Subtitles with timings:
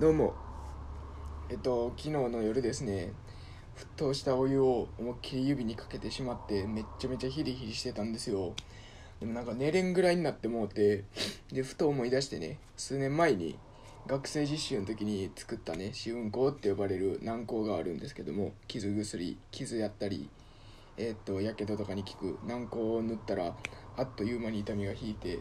[0.00, 0.32] どうも。
[1.50, 3.12] えっと昨日の夜ですね
[3.76, 8.54] 沸騰したお湯を思いっきり指にかけてしまってめっちゃめちゃヒリヒリしてたんですよ。
[9.18, 11.02] でもなんか寝れんぐらいになってもうて
[11.50, 13.58] でふと思い出してね数年前に
[14.06, 20.30] 学生実習の時に作ったね試運香って呼ばれる軟膏があるんですけども傷薬傷やったり
[20.96, 23.52] え、っとやけどとかに効く軟膏を塗ったら
[23.96, 25.40] あっという間に痛みが引いて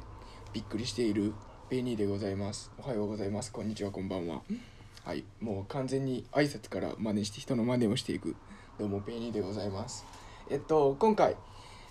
[0.51, 1.35] びっくりしている。
[1.69, 2.71] ベニーでございます。
[2.81, 3.51] おはようございます。
[3.51, 3.91] こんにちは。
[3.91, 4.41] こんばんは。
[5.03, 5.25] はい。
[5.41, 8.37] もう完全に挨拶から真似して人の真似をしていく。
[8.79, 10.05] どうもベニーでございます。
[10.49, 11.35] えっと今回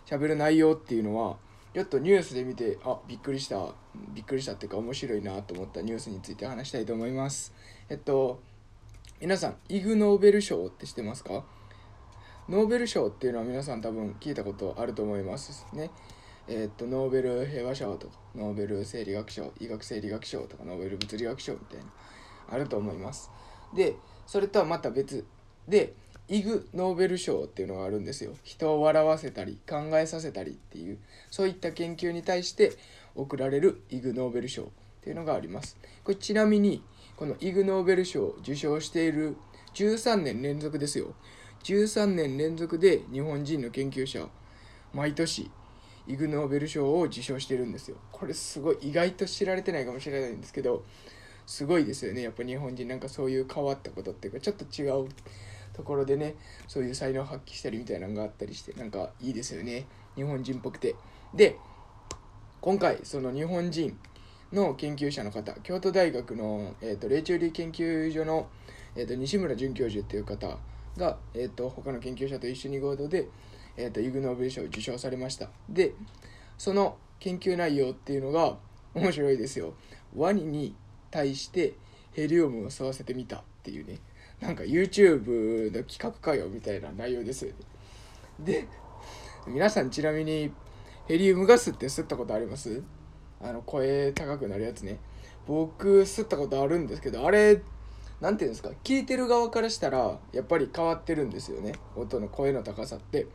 [0.07, 1.37] 喋る内容っていうのは
[1.75, 3.75] ちょっとニュースで見てあびっくりした。
[4.15, 7.53] びっくりしたっていうか面白いなと思ったニュースについて話したいと思います。
[7.91, 8.41] えっと
[9.21, 11.45] 皆さんイグ・ノーベル賞って知ってますか？
[12.49, 15.91] ノーベル賞っていうのは皆さん多分聞いたことあると思いますね。
[16.49, 21.85] えー、っとノーベル平和賞とかノーベル生理学賞医学生理学賞とかノーベル物理学賞みたいな
[22.51, 23.31] あると思います。
[23.75, 23.97] で
[24.27, 25.25] それとはまた別。
[25.69, 25.95] で
[26.29, 28.33] イグ・ノーベル賞っていうのがあるんですよ。
[28.43, 30.99] 人を笑わせたり考えさせたりっていう
[31.31, 32.73] そういった研究に対して
[33.15, 34.67] 贈られるイグ・ノーベル賞っ
[35.03, 35.77] ていうのがあります。
[36.05, 36.83] これちなみに
[37.17, 39.37] このイグ・ノーベル賞を受賞している
[39.75, 41.15] 13年連続ですよ。
[41.63, 44.29] 13年連続で日本人の研究者
[44.93, 45.51] 毎年
[46.07, 47.97] イグ・ノーベル賞を受賞してるんですよ。
[48.13, 50.85] これすごい意外と知られてないかもしれないんですけど
[51.47, 52.23] すごいですよね。
[52.23, 55.09] やっぱ日本人なんかそういう変わったことっていうかちょっと違う
[55.73, 56.35] ところでね
[56.67, 59.87] そういう才能を発揮したりみたいなのがあったりしてなんかいいですよね。
[60.15, 60.95] 日本人っぽくて。
[61.35, 61.57] で
[62.61, 63.99] 今回その日本人
[64.53, 68.49] の研究者の方京都大学の、えーと、霊長類研究所の、
[68.95, 70.57] えーと、西村准教授っていう方
[70.97, 73.29] が、えーと他の研究者と一緒に合同で
[73.77, 75.49] えーと、イグ・ノーベル賞を受賞されました。
[75.69, 75.93] で
[76.59, 78.57] その研究内容っていうのが
[78.95, 79.75] 面白いですよ。
[80.15, 80.75] ワニに
[81.11, 81.75] 対して
[82.13, 83.99] ヘリウムを吸わせてみたっていうね。
[84.41, 87.57] なんか YouTube の企画かよみたいな内容ですよね。
[88.39, 88.69] で
[89.47, 90.53] 皆さんちなみに
[91.07, 92.83] ヘリウムガスって吸ったことあります？
[93.43, 94.99] あの声高くなるやつね。
[95.47, 97.63] 僕吸ったことあるんですけどあれ
[98.21, 98.71] 何て言うんですか？
[98.85, 101.73] 聞いてる側からしたらやっぱり変わってるんですよね。
[101.97, 103.27] 音の声の高さって。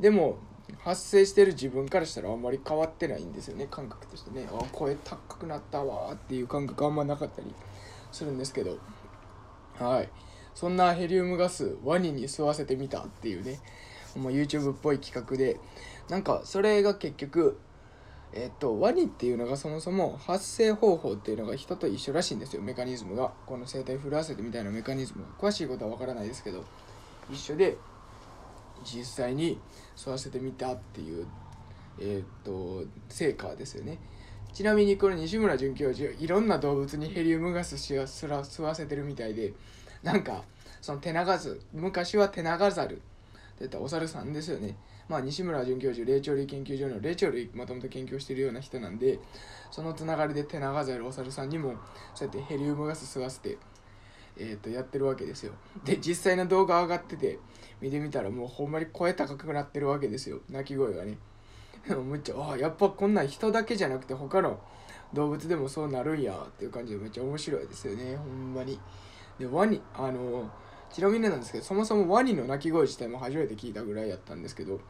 [0.00, 0.38] でも
[0.78, 4.48] 発生してる自分からしたらあんまり変わってないんですよね感覚としてね。
[4.52, 7.52] あ声高くなったわっていう感覚あんまなかったり
[8.12, 8.78] するんですけど。
[9.78, 10.08] はい。
[10.54, 13.60] そんなヘリウムガスワニに吸わせてみたっていうね。
[14.16, 15.58] もう YouTube っぽい企画で。
[16.08, 17.58] なんかそれが結局
[18.32, 23.32] えっとワニっていうのがそもそも発生方法っていうのが人と一緒らしいんですよメカニズムが。
[23.46, 25.24] この生体フルアセトみたいなメカニズム。
[25.38, 26.64] 詳しいことは分からないですけど。
[27.30, 27.76] 一緒で
[28.84, 29.58] 実際に
[29.96, 31.26] 吸わせてみたっていう、
[32.00, 33.98] えー、と成果ですよね。
[34.52, 39.52] ちなみにこの西村准教授いろんな動物にヘリウムガスすら吸わせてるみたいで
[40.02, 40.42] なんか
[40.80, 43.02] そのテナガズ昔はテナガザルって
[43.60, 44.76] 言ったお猿さんですよね。
[45.08, 49.18] まあ西村准教授霊長類研究所の霊長類もともと研究してるような人なんで
[49.70, 51.74] そのつながりでテナガザルお猿さんにも
[52.14, 53.56] そうやってヘリウムガス吸わせて
[54.38, 55.52] えー、とやってるわけですよ。
[55.84, 57.38] で実際の動画上がってて
[57.80, 60.40] 見てみたらもうほんまに声高くなってるわけですよ。
[60.50, 61.18] 鳴き声がね。
[61.88, 64.60] むっちゃあやっぱこんなん人だけじゃなくて他の
[65.12, 68.16] 動物でもそうなるんやっていう感じでめっちゃ面白いですよね。
[68.16, 68.78] ほんまに。
[69.38, 70.50] でワニあの
[70.90, 74.80] ちなみになんですけどそもそもワニの鳴き声自体も初めて聞いたぐらいやったんですけど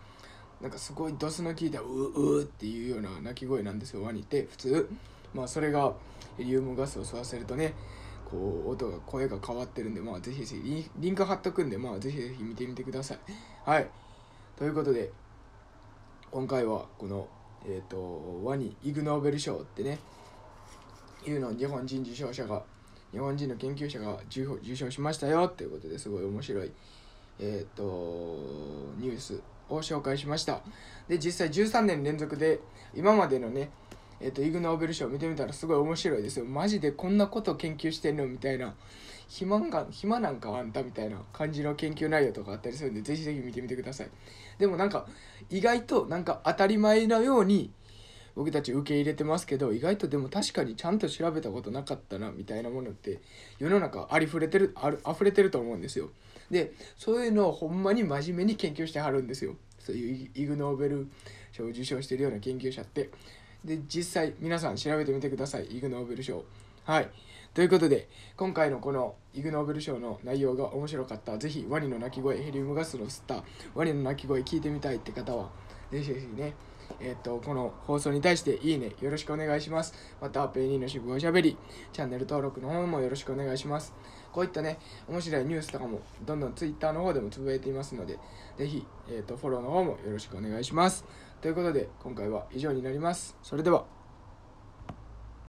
[0.60, 4.47] なんかすごいドスの効いたううっていうような鳴き声なんですよワニって。
[4.50, 4.88] 普通。
[5.34, 5.92] まあそれが
[6.37, 7.75] ヘリウムガスを吸わせるとね
[8.31, 13.19] こう音が声が変わってるんでまあぜひぜひリンク貼っとくんでまあぜひぜひ見てみてください。
[13.65, 13.89] はい。
[14.56, 15.11] ということで
[16.31, 17.28] 今回はこの
[17.65, 19.99] えっ、ー、とワニイグ・ノーベル賞ってね
[21.27, 22.62] いうのを日本人受賞者が
[23.12, 26.71] 日本人の研究者が受賞しましたよっていうことですごい面白い
[27.41, 27.83] えっ、ー、と
[28.99, 29.41] ニュース
[29.71, 30.61] を紹介しました。
[31.09, 32.61] で実際13年連続で
[32.94, 33.71] 今までのね
[34.21, 36.45] えっ、ー、とイグ・ノーベル賞見てみたらすごい面白いですよ。
[36.45, 38.75] マジでこんなこと研究してんのみたいな。
[39.29, 44.09] 暇が暇なんかあんたみたいな感じの研究内容とかあったりするんでぜひぜひ見てみてください。
[44.59, 45.06] でもなんか
[45.50, 47.70] 意外となんか当たり前のように
[48.35, 53.21] 僕たち受け入れてますけど意外とでも確かにちゃんと調べたことなかったなみたいなものって
[53.59, 56.11] 世の中ありふれてるある溢れてると思うんですよ。
[56.50, 59.56] でそういうのをほんまに真面目に研究してはるんですよ。
[59.79, 61.09] そういうイグ・ノーベル
[61.53, 63.11] 賞を受賞してるような研究者って。
[63.64, 66.44] で実際皆さん調べてみてくださいイグ・ノーベル賞
[66.84, 67.10] はい
[67.55, 73.44] ということで今回のこのイグ・ノーベル賞の内容が面白かったぜひワニの鳴き声ヘリウムガスの吸った
[73.75, 75.50] ワニの鳴き声聞いてみたいって方は
[75.90, 76.55] ぜひぜひね
[77.00, 79.94] えっ、と、この放送に対していいね、よろしくお願いします。
[80.20, 81.56] また、ペイニーの渋おしゃべり、
[81.93, 83.94] チャンネル登録の方もよろしくお願いします。
[84.32, 84.78] こういったね、
[85.08, 88.19] 面白いニュースとかも、どんどん Twitter の方でもつぶやいていますので、
[88.56, 91.04] ぜひ、えっ、と、フォローの方もよろしくお願いします。
[91.40, 93.37] ということで、今回は以上になります。
[93.43, 93.98] それでは。